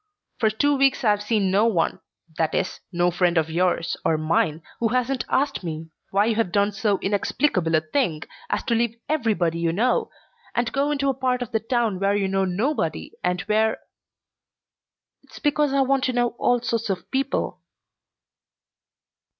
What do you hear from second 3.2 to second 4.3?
of yours or